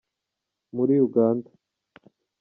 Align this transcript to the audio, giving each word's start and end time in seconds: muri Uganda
muri 0.75 0.93
Uganda 1.07 1.49